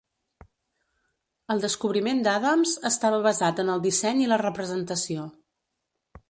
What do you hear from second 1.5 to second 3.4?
El descobriment d'Adams estava